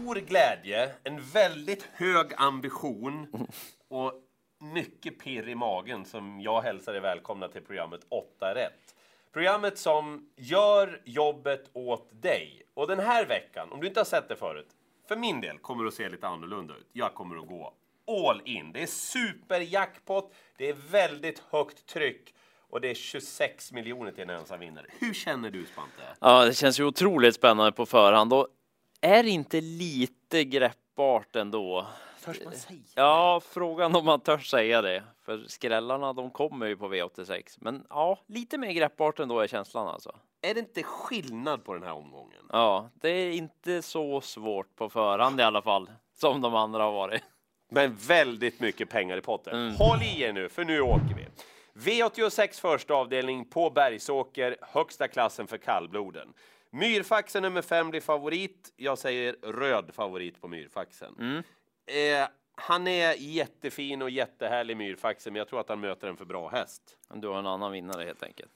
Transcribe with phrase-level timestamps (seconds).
[0.00, 3.46] stor glädje, en väldigt hög ambition
[3.88, 4.12] och
[4.74, 8.94] mycket pirr i magen som jag hälsar er välkomna till programmet 8 rätt.
[9.32, 12.62] Programmet som gör jobbet åt dig.
[12.74, 14.66] Och den här veckan, om du inte har sett det förut,
[15.08, 16.88] för min del kommer det att se lite annorlunda ut.
[16.92, 17.74] Jag kommer att gå
[18.06, 18.72] all in.
[18.72, 22.34] Det är superjackpot, det är väldigt högt tryck
[22.70, 24.86] och det är 26 miljoner till en ensam vinnare.
[24.98, 26.02] Hur känner du Spante?
[26.20, 28.48] Ja, det känns ju otroligt spännande på förhand och
[29.00, 31.86] är inte lite greppbart ändå?
[32.24, 35.02] Törs man säga Ja, frågan om man törs säga det.
[35.24, 37.56] För skrällarna, de kommer ju på V86.
[37.60, 40.16] Men ja, lite mer greppbart ändå är känslan alltså.
[40.42, 42.46] Är det inte skillnad på den här omgången?
[42.52, 46.92] Ja, det är inte så svårt på förhand i alla fall, som de andra har
[46.92, 47.22] varit.
[47.70, 49.70] Men väldigt mycket pengar i potten.
[49.70, 51.26] Håll i er nu, för nu åker vi.
[51.74, 56.32] V86 första avdelning på Bergsåker, högsta klassen för kallbloden.
[56.70, 58.72] Myrfaxen nummer fem blir favorit.
[58.76, 61.14] Jag säger röd favorit på Myrfaxen.
[61.86, 66.24] Eh, han är jättefin och jättehärlig Myrfaxen, men jag tror att han möter en för
[66.24, 66.82] bra häst.
[67.14, 68.50] Du har en annan vinnare helt enkelt.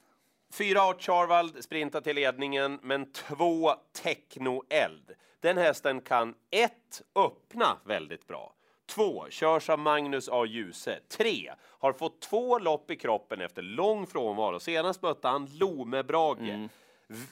[0.53, 5.11] Fyra Art Charvald sprintar till ledningen, men två Techno-eld.
[5.41, 8.55] Den hästen kan ett öppna väldigt bra.
[8.87, 10.45] Två körs av Magnus A.
[10.47, 10.99] Djuse.
[11.09, 14.61] Tre har fått två lopp i kroppen efter lång frånvaro.
[14.61, 16.39] Senast mötte han Lome Brage.
[16.41, 16.69] V-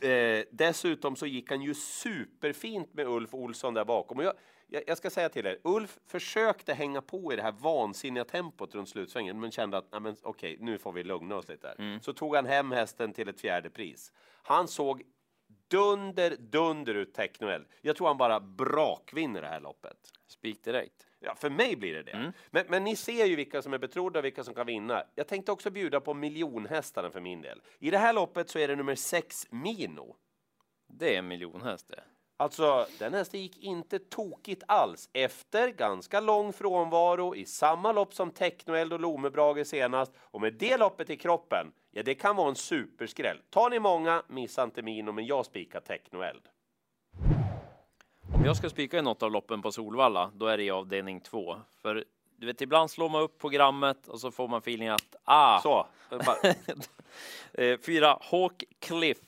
[0.00, 4.18] Eh, dessutom så gick han ju superfint med Ulf Olsson där bakom.
[4.18, 4.34] Och jag,
[4.66, 8.74] jag, jag ska säga till er, Ulf försökte hänga på i det här vansinniga tempot
[8.74, 11.66] runt slutsvängen, men kände att "Nej, men, okej, nu får vi lugna oss lite.
[11.68, 11.98] Här.
[12.02, 14.12] Så tog han hem hästen till ett fjärde pris.
[14.42, 15.02] Han såg
[15.68, 17.66] dunder, dunder ut Technoel.
[17.80, 19.96] Jag tror han bara brakvinner det här loppet.
[20.26, 21.06] Spik direkt.
[21.24, 22.32] Ja, för mig blir det det.
[22.50, 25.04] Men, men ni ser ju vilka som är betrodda och vilka som kan vinna.
[25.14, 27.60] Jag tänkte också bjuda på miljonhästarna för min del.
[27.78, 30.16] I det här loppet så är det nummer sex Mino.
[30.88, 32.02] Det är en miljonhäst det.
[32.36, 38.30] Alltså, den hästen gick inte tokigt alls efter ganska lång frånvaro i samma lopp som
[38.30, 40.12] Technoeld och Lomebrage senast.
[40.18, 43.38] Och med det loppet i kroppen, ja det kan vara en superskräll.
[43.50, 46.48] Tar ni många, missa inte Mino, men jag spikar Technoeld.
[48.34, 51.20] Om jag ska spika i något av loppen på Solvalla, då är det i avdelning
[51.20, 51.56] två.
[51.82, 52.04] För
[52.36, 55.86] du vet, ibland slår man upp programmet och så får man feeling att ah, Så,
[57.52, 59.18] Eh, Fyra, Hawk Cliff.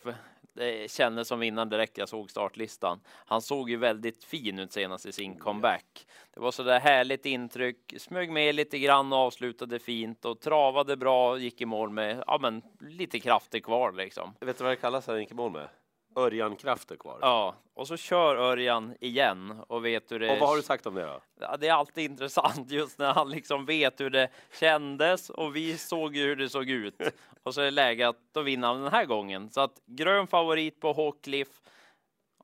[0.52, 3.00] Det kändes som vinnaren direkt jag såg startlistan.
[3.06, 6.06] Han såg ju väldigt fin ut senast i sin comeback.
[6.34, 10.96] Det var så där härligt intryck, smög med lite grann och avslutade fint och travade
[10.96, 14.34] bra, gick i mål med ja, men, lite krafter kvar liksom.
[14.40, 15.68] vet du vad det kallas han gick i mål med?
[16.16, 17.18] Örjan Krafter kvar.
[17.20, 20.86] Ja, och så kör Örjan igen och vet hur det Och vad har du sagt
[20.86, 21.20] om det då?
[21.40, 24.28] Ja, det är alltid intressant just när han liksom vet hur det
[24.60, 27.00] kändes och vi såg ju hur det såg ut.
[27.42, 29.50] Och så är det läge att då vinner han den här gången.
[29.50, 31.62] Så att grön favorit på Hawkcliff.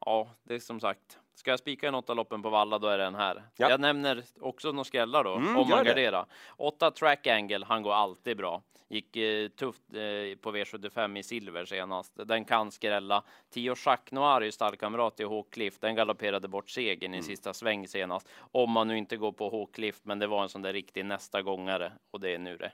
[0.00, 1.18] Ja, det är som sagt.
[1.40, 3.42] Ska jag spika i något av loppen på Valla, då är det den här.
[3.56, 3.70] Ja.
[3.70, 6.26] Jag nämner också några skrällar då, Mm, om man garderar.
[6.56, 8.62] Åtta track angle, han går alltid bra.
[8.88, 12.12] Gick eh, tufft eh, på V75 i silver senast.
[12.24, 13.22] Den kan skrälla.
[13.50, 15.78] 10 Jacques Noir är ju stallkamrat i Hawkcliff.
[15.78, 17.20] Den galopperade bort segern Mm.
[17.20, 18.28] i sista sväng senast.
[18.52, 21.42] Om man nu inte går på Hawkcliff, men det var en sån där riktig nästa
[21.42, 22.72] gångare och det är nu det.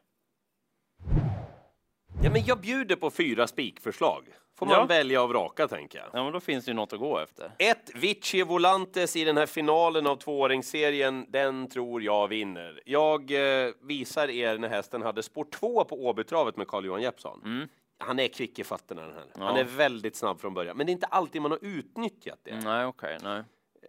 [2.22, 4.28] Ja, men jag bjuder på fyra spikförslag.
[4.58, 4.84] Får man Ja.
[4.86, 6.08] välja av raka, tänker jag.
[6.12, 7.50] Ja, men då finns det ju något att gå efter.
[7.58, 12.80] Ett Vici Volantes i den här finalen av tvååringsserien, den tror jag vinner.
[12.84, 13.30] Jag
[13.66, 17.68] eh, visar er när hästen hade spår två på Åbytravet med Carl-Johan Jeppsson.
[17.98, 19.24] Han är kvick i fötterna den här.
[19.34, 19.60] Han Mm.
[19.60, 22.60] Är väldigt snabb från början, men det är inte alltid man har utnyttjat det.
[22.64, 23.42] Nej, okej, nej.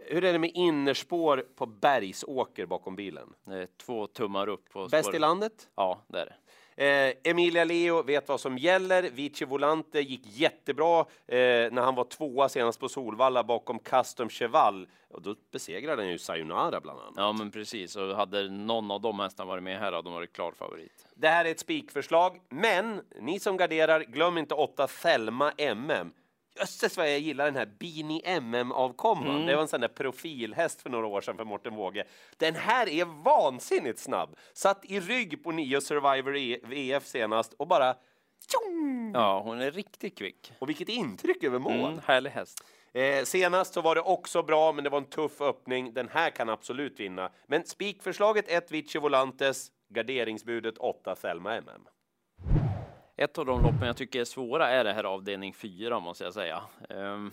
[0.10, 3.34] Hur är det med innerspår på Bergsåker bakom bilen?
[3.46, 5.22] Det är två tummar upp på Bäst i spåret.
[5.22, 5.54] landet?
[5.76, 6.34] Ja, det är det.
[6.78, 9.04] Eh, Emilia Leo vet vad som gäller.
[9.04, 11.38] Vici Volante gick jättebra eh,
[11.72, 14.88] när han var tvåa senast på Solvalla bakom Custom Cheval.
[15.10, 17.14] Och då besegrade han ju Sayonara bland annat.
[17.16, 17.96] Ja, men precis.
[17.96, 21.08] Och hade någon av de hästarna varit med här hade de varit klar favorit.
[21.16, 26.12] Det här är ett spikförslag, men ni som garderar, glöm inte åtta Thelma MM.
[26.60, 29.46] Jösses vad jag gillar den här Bini MM-avkomman.
[29.46, 32.04] Det var en sån där profilhäst för några år sedan för Morten Våge.
[32.38, 34.36] Den här är vansinnigt snabb.
[34.54, 37.96] Satt i rygg på nio Survivor E- VF senast och bara
[38.52, 39.12] tjong!
[39.14, 40.52] Ja, hon är riktigt kvick.
[40.60, 41.74] Och vilket intryck över mål.
[41.92, 42.64] Mm, härlig häst.
[42.94, 45.94] Eh, senast så var det också bra, men det var en tuff öppning.
[45.94, 47.30] Den här kan absolut vinna.
[47.48, 51.88] Men spikförslaget 1 Vici Volantes, garderingsbudet 8 Thelma MM.
[53.20, 56.34] Ett av de loppen jag tycker är svåra är det här avdelning 4 måste jag
[56.34, 56.62] säga.
[56.90, 57.32] Ehm,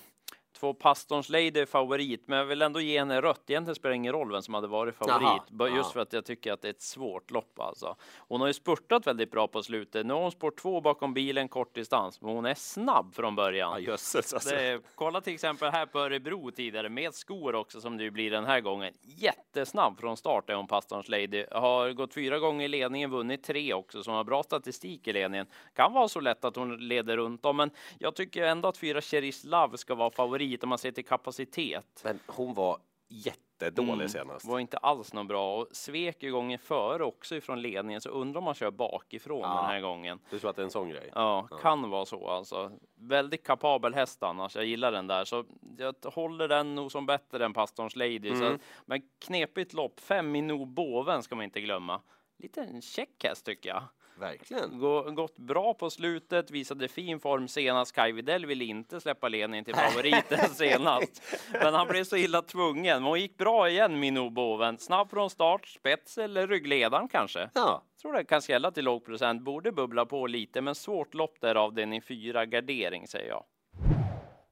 [0.64, 3.50] Två Pastorns Lady är favorit, men jag vill ändå ge henne rött.
[3.50, 5.92] Egentligen spelar det ingen roll vem som hade varit favorit, bara just ja.
[5.92, 7.96] för att jag tycker att det är ett svårt lopp alltså.
[8.16, 10.06] Hon har ju spurtat väldigt bra på slutet.
[10.06, 13.72] Nu har hon sport två bakom bilen kort distans, men hon är snabb från början.
[13.72, 14.50] Ja, jösses alltså.
[14.50, 18.44] Det, kolla till exempel här på Örebro tidigare med skor också som det blir den
[18.44, 18.94] här gången.
[19.02, 21.46] Jättesnabb från start är hon Pastorns Lady.
[21.50, 25.46] Har gått fyra gånger i ledningen, vunnit tre också, som har bra statistik i ledningen.
[25.74, 29.00] Kan vara så lätt att hon leder runt om, men jag tycker ändå att fyra
[29.00, 32.00] Cheris Love ska vara favorit om man ser till kapacitet.
[32.04, 32.78] Men hon var
[33.08, 34.44] jättedålig Mm, senast.
[34.46, 38.38] Var inte alls något bra och svek ju gången före också ifrån ledningen, så undrar
[38.38, 39.56] om man kör bakifrån Ja.
[39.56, 40.18] den här gången.
[40.30, 41.10] Du tror att det är en sån grej?
[41.14, 42.72] Ja, kan vara så alltså.
[42.94, 44.56] Väldigt kapabel häst annars.
[44.56, 45.44] Jag gillar den där, så
[45.78, 48.28] jag håller den nog som bättre än Pastorns Lady.
[48.28, 48.58] Mm.
[48.84, 52.00] men knepigt lopp, fem i Boven ska man inte glömma.
[52.38, 53.82] Lite en check häst tycker jag.
[54.18, 54.78] Verkligen.
[54.78, 57.92] Gå, gått bra på slutet, visade fin form senast.
[57.94, 61.22] Kai Widell ville inte släppa ledningen till favoriten senast.
[61.52, 63.02] Men han blev så illa tvungen.
[63.02, 64.78] Men hon gick bra igen, Minno Boven.
[64.78, 67.50] Snabb från start, spets eller ryggledaren kanske.
[67.54, 71.40] Ja, Tror det kan skrälla till låg procent, borde bubbla på lite, men svårt lopp
[71.40, 73.44] där avdelning fyra gardering säger jag.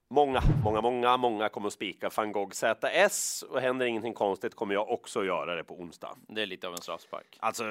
[0.09, 4.73] Många, många, många, många kommer att spika van Gogh ZS och händer ingenting konstigt kommer
[4.73, 6.17] jag också göra det på onsdag.
[6.27, 7.37] Det är lite av en straffspark.
[7.39, 7.63] Alltså,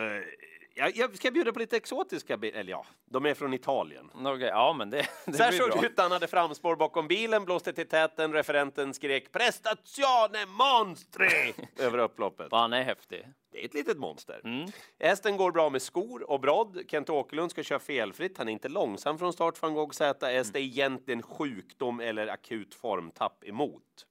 [0.75, 4.11] jag, jag ska bjuda på lite exotiska bil- eller ja, de är från Italien.
[4.15, 4.97] Okej, ja, men det,
[5.27, 8.95] det Så här såg det ut han hade framspår bakom bilen, blåste till täten, referenten
[8.95, 12.49] skrek prestazione monstri över upploppet.
[12.51, 13.29] Han är häftig.
[13.53, 14.41] Det är ett litet monster.
[14.45, 14.71] Mm.
[15.01, 16.81] Hästen går bra med skor och brodd.
[16.89, 18.39] Kent Åkerlund ska köra felfritt.
[18.39, 20.53] Han är inte långsam från start van Gogh ZS.
[20.53, 24.07] Det är egentligen sjukdom eller akut formtapp emot.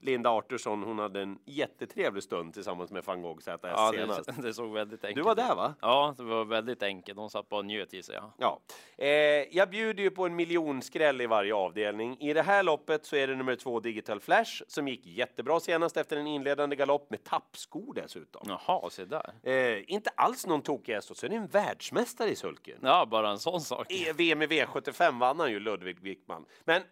[0.00, 4.26] Linda Artursson, hon hade en jättetrevlig stund tillsammans med van Gogh ZS Ja, senast.
[4.36, 5.74] det, det såg väldigt enkelt Du var där va?
[5.80, 7.16] Ja, det var väldigt enkelt.
[7.16, 8.30] De satt bara och njöt gissar jag.
[8.38, 8.60] Ja.
[8.98, 9.08] Eh,
[9.56, 12.16] jag bjuder ju på en miljonskräll i varje avdelning.
[12.20, 15.96] I det här loppet så är det nummer två Digital Flash som gick jättebra senast
[15.96, 18.42] efter en inledande galopp med tappskor dessutom.
[18.48, 19.32] Jaha, se där.
[19.42, 22.78] Eh, inte alls någon tokig häst och så är det en världsmästare i sulken.
[22.82, 23.86] Ja, bara en sån sak.
[24.14, 26.44] VM i V75 vann han ju Ludvig Wickman.
[26.64, 26.82] Men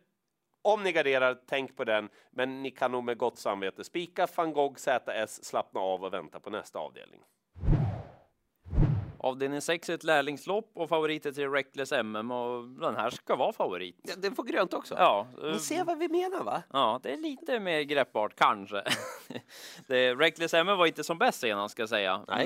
[0.62, 2.08] om ni garderar, tänk på den.
[2.30, 6.40] Men ni kan nog med gott samvete spika van Gogh ZS, slappna av och vänta
[6.40, 7.20] på nästa avdelning.
[9.22, 13.52] Avdelning 6 är ett lärlingslopp och favoriter till Reckless MM och den här ska vara
[13.52, 13.96] favorit.
[14.02, 14.94] Ja, den får grönt också.
[14.98, 16.62] Ja, Ni ser vad vi menar va?
[16.72, 18.82] Ja, det är lite mer greppbart kanske.
[19.86, 22.24] det, Reckless MM var inte som bäst senast ska jag säga.
[22.28, 22.44] Nej.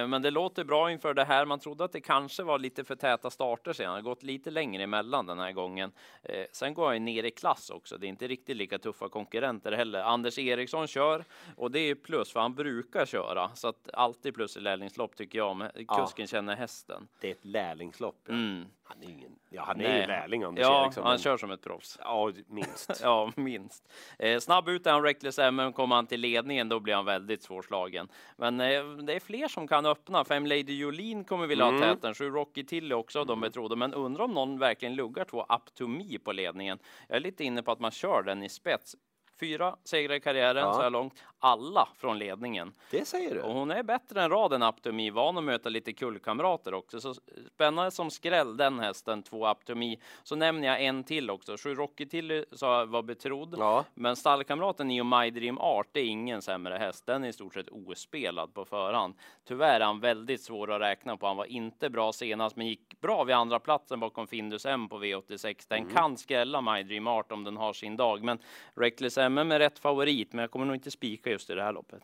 [0.00, 1.44] Eh, Men det låter bra inför det här.
[1.44, 4.02] Man trodde att det kanske var lite för täta starter senare.
[4.02, 5.92] Gått lite längre emellan den här gången.
[6.22, 7.98] Eh, Sen går ju ner i klass också.
[7.98, 10.02] Det är inte riktigt lika tuffa konkurrenter heller.
[10.02, 11.24] Anders Eriksson kör
[11.56, 13.50] och det är plus för han brukar köra.
[13.54, 15.56] Så att alltid plus i lärlingslopp tycker jag.
[15.56, 15.70] Men
[16.16, 17.08] kusken känner hästen.
[17.20, 18.16] Det är ett lärlingslopp.
[18.26, 18.32] Ja.
[18.34, 18.64] Mm.
[18.88, 21.02] Han är, ingen, ja, han är ju lärling Anders Ja, Eriksson.
[21.04, 21.98] han men- kör som ett proffs.
[22.02, 22.90] Ja, minst.
[23.02, 23.84] Ja, minst.
[24.18, 27.42] Eh, snabb ut är han Reckless MM, kommer han till ledningen då blir han väldigt
[27.42, 28.08] svårslagen.
[28.36, 30.24] Men eh, det är fler som kan öppna.
[30.24, 31.82] Fem Lady Jolin kommer vilja Mm.
[31.82, 33.76] ha täten, sju Rocky Tilly också, de betrodde.
[33.76, 36.78] Men undrar om någon verkligen luggar två Up to Me på ledningen.
[37.08, 38.96] Jag är lite inne på att man kör den i spets.
[39.40, 40.74] Fyra segrar i karriären Ja.
[40.74, 42.72] så här långt, alla från ledningen.
[42.90, 43.40] Det säger du.
[43.42, 47.00] Och hon är bättre än raden Up to Me, van att möta lite kullkamrater också.
[47.00, 47.14] Så
[47.54, 49.96] spännande som skräll den hästen, två Up to Me.
[50.22, 51.56] Så nämner jag en till också.
[51.56, 53.54] Sju Rocky till sa var betrodd.
[53.58, 53.84] Ja.
[53.94, 57.06] Men stallkamraten Neo My Dream Art är ingen sämre häst.
[57.06, 59.14] Den är i stort sett ospelad på förhand.
[59.48, 61.26] Tyvärr är han väldigt svår att räkna på.
[61.26, 64.98] Han var inte bra senast, men gick bra vid andra platsen bakom Findus M på
[64.98, 65.66] V86.
[65.68, 68.38] Den kan skrälla My Dream Art om den har sin dag, men
[68.74, 71.72] Reckless MM är rätt favorit, men jag kommer nog inte spika just i det här
[71.72, 72.02] loppet.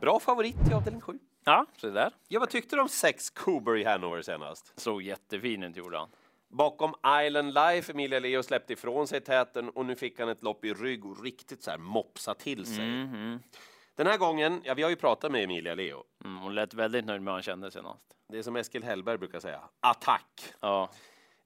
[0.00, 1.18] Bra favorit i avdelning 7.
[1.44, 2.12] Ja, så där.
[2.28, 4.80] Ja, vad tyckte du om sex Coober i Hanover senast?
[4.80, 6.08] Såg jättefin ut gjorde han.
[6.48, 6.94] Bakom
[7.26, 10.74] Island Life, Emilia Leo släppte ifrån sig täten och nu fick han ett lopp i
[10.74, 13.04] rygg och riktigt så här mopsa till sig.
[13.04, 13.40] Mhm.
[13.94, 16.04] Den här gången, ja vi har ju pratat med Emilia Leo.
[16.24, 18.02] Mm, hon lät väldigt nöjd med hur han kände senast.
[18.28, 20.54] Det är som Eskil Hellberg brukar säga, attack!
[20.60, 20.90] Ja,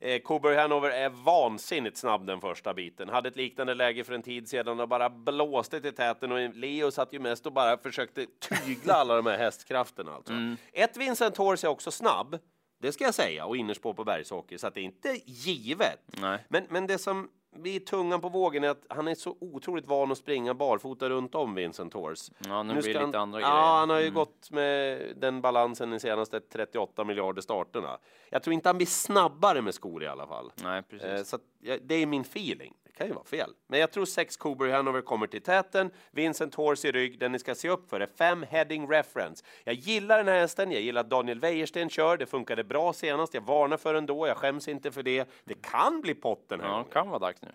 [0.01, 3.09] Eh, Coburg Hanover är vansinnigt snabb den första biten.
[3.09, 6.91] Hade ett liknande läge för en tid sedan och bara blåste till täten och Leo
[6.91, 10.13] satt ju mest och bara försökte tygla alla de här hästkrafterna.
[10.13, 10.33] Alltså.
[10.73, 12.39] Ett Vincent Horse är också snabb,
[12.81, 16.01] det ska jag säga, och innerspår på Bergsåker, så att det är inte givet.
[16.07, 16.45] nej.
[16.49, 20.13] Men, men det som blir tungan på vågen är att han är så otroligt van
[20.13, 22.33] att springa barfota runt om Vincent Horse.
[22.49, 23.63] Ja, nu, Nu blir det lite han, andra ja, grejer.
[23.63, 24.15] han har ju Mm.
[24.15, 27.99] gått med den balansen de senaste 38 miljarder starterna.
[28.31, 30.53] Jag tror inte han blir snabbare med skor i alla fall.
[30.63, 31.07] Nej, precis.
[31.09, 32.75] Eh, så att, ja, det är min feeling.
[33.01, 33.55] Det kan ju vara fel.
[33.67, 35.91] Men jag tror sex Coober Hanover kommer till täten.
[36.11, 37.19] Vincent Horse i rygg.
[37.19, 39.45] Den ni ska se upp för är fem heading reference.
[39.65, 40.73] Jag gillar den här hästen.
[40.73, 42.17] Jag gillar att Daniel Wäjersten kör.
[42.17, 43.35] Det funkade bra senast.
[43.35, 44.27] Jag varnar för den då.
[44.27, 45.29] Jag skäms inte för det.
[45.45, 46.87] Det kan bli pott den här Ja, gången.
[46.93, 47.49] kan vara dags nu.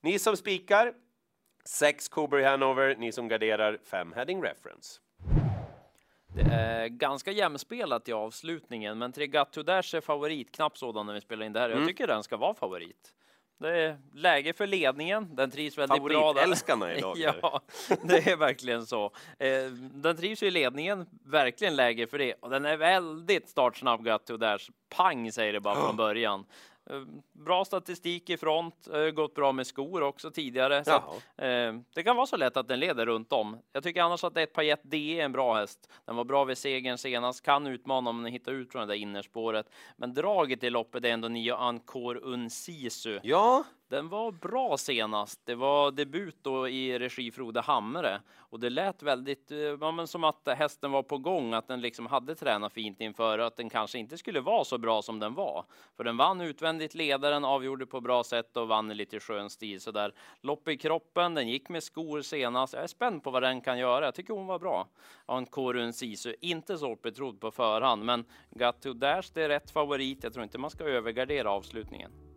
[0.00, 0.92] Ni som spikar,
[1.64, 2.96] 6 Coburg Hanover.
[2.98, 5.00] Ni som garderar, 5 Heading Reference.
[6.34, 11.20] Det är ganska jämspelat i avslutningen, men Tregatto Dash är favorit, knappt sådan när vi
[11.20, 11.68] spelar in det här.
[11.68, 11.88] Jag Mm.
[11.88, 13.14] tycker den ska vara favorit.
[13.60, 15.34] Det är läge för ledningen.
[15.36, 16.40] Den trivs väldigt bra där.
[16.40, 17.16] Favoritälskarna idag.
[17.18, 17.60] Ja,
[18.02, 19.04] det är verkligen så.
[19.38, 19.64] Eh,
[19.94, 22.34] Den trivs ju i ledningen, verkligen läge för det.
[22.40, 24.70] Och den är väldigt startsnabb, Gatto Dash.
[24.96, 26.44] Pang säger det bara från början.
[26.90, 30.84] Eh, Bra statistik i front, eh, gått bra med skor också tidigare.
[30.84, 31.04] Så att,
[31.36, 33.58] eh, det kan vara så lätt att den leder runt om.
[33.72, 35.90] Jag tycker annars att ett Payet D är en bra häst.
[36.04, 39.00] Den var bra vid segern senast, kan utmana om den hittar ut från det där
[39.00, 39.66] innerspåret.
[39.96, 43.20] Men draget i loppet är ändå nio Ankor Unsisu.
[43.22, 45.40] Ja, den var bra senast.
[45.44, 50.06] Det var debut då i regi Frode Hammare och det lät väldigt eh, ja, men
[50.06, 53.70] som att hästen var på gång, att den liksom hade tränat fint inför att den
[53.70, 55.64] kanske inte skulle vara så bra som den var.
[55.96, 59.80] För den vann utvändigt ledaren, avgjorde på bra sätt och vann i lite skön stil
[59.80, 60.14] så där.
[60.40, 62.72] Lopp i kroppen, den gick med skor senast.
[62.72, 64.04] Jag är spänd på vad den kan göra.
[64.04, 64.88] Jag tycker hon var bra.
[65.26, 69.48] Ja, en Korun Sisu, inte så betrodd på förhand, men Got to Dash, det är
[69.48, 70.24] rätt favorit.
[70.24, 72.29] Jag tror inte man ska övergardera avslutningen.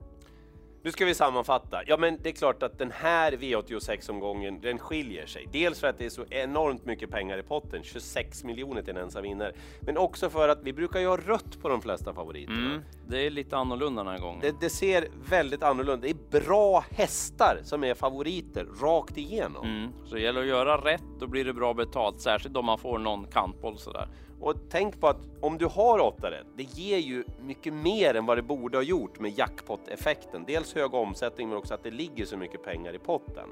[0.86, 1.82] Nu ska vi sammanfatta.
[1.88, 5.48] Ja, men det är klart att den här V86-omgången, den skiljer sig.
[5.52, 9.04] Dels för att det är så enormt mycket pengar i potten, 26 miljoner till en
[9.04, 9.54] ensam vinnare.
[9.82, 12.58] Men också för att vi brukar ju ha rött på de flesta favoriterna.
[12.58, 14.40] Mm, det är lite annorlunda den här gången.
[14.42, 19.66] Det, det ser väldigt annorlunda Det är bra hästar som är favoriter rakt igenom.
[19.66, 22.78] Mm, så det gäller att göra rätt, då blir det bra betalt, särskilt om man
[22.78, 24.08] får någon kantboll sådär.
[24.43, 28.25] Och tänk på att om du har åtta rätt, det ger ju mycket mer än
[28.25, 30.43] vad det borde ha gjort med jackpot-effekten.
[30.47, 33.50] Dels hög omsättning, men också att det ligger så mycket pengar i potten.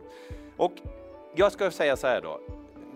[0.58, 0.74] Och
[1.36, 2.40] jag ska säga så här då.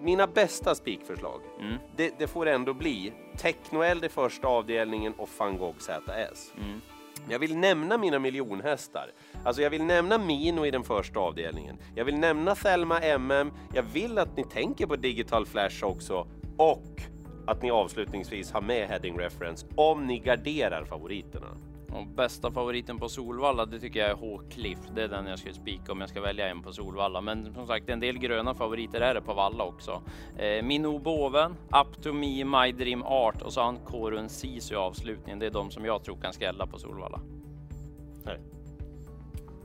[0.02, 1.76] Mina bästa spikförslag, Mm.
[1.96, 6.54] det, det får ändå bli Technoeld i första avdelningen och van Gogh ZS.
[6.58, 6.82] Mm.
[7.30, 9.12] Jag vill nämna mina miljonhästar.
[9.44, 11.78] Alltså jag vill nämna Mino i den första avdelningen.
[11.96, 13.52] Jag vill nämna Thelma MM.
[13.74, 16.28] Jag vill att ni tänker på Digital Flash också.
[16.58, 17.02] Och
[17.48, 21.48] att ni avslutningsvis har med Heading Reference om ni garderar favoriterna.
[21.94, 24.80] Och bästa favoriten på Solvalla, det tycker jag är H-Cliff.
[24.96, 27.22] Det är den jag skulle spika om jag ska välja en på Solvalla.
[27.22, 30.02] Men som sagt, en del gröna favoriter är det på Valla också.
[30.38, 34.74] Eh, Minno Boven, Up to Me, My Dream Art och så har han Korun Sisu
[34.74, 35.40] i avslutningen.
[35.40, 37.20] Det är de som jag tror kan skrälla på Solvalla.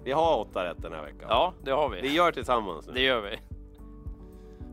[0.04, 1.26] Vi har åtta rätt den här veckan.
[1.28, 2.14] Ja, det har Vi vi.
[2.14, 2.92] gör tillsammans nu.
[2.92, 3.38] Det gör vi.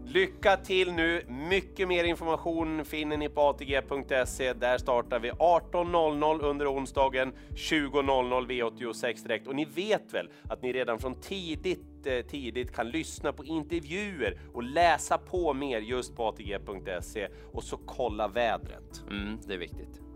[0.09, 1.21] Lycka till nu!
[1.49, 4.53] Mycket mer information finner ni på atg.se.
[4.53, 9.47] Där startar vi 18.00 under onsdagen, 20.00 V86 direkt.
[9.47, 14.39] Och ni vet väl att ni redan från tidigt, eh, tidigt kan lyssna på intervjuer
[14.53, 19.03] och läsa på mer just på atg.se och så kolla vädret.
[19.09, 20.06] Mm, det är viktigt.